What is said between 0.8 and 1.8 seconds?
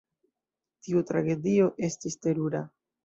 Tiu tragedio